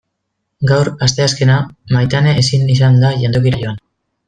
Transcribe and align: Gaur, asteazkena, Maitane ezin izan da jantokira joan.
Gaur, 0.71 0.89
asteazkena, 1.07 1.57
Maitane 1.97 2.33
ezin 2.45 2.67
izan 2.79 3.01
da 3.05 3.13
jantokira 3.27 3.63
joan. 3.67 3.79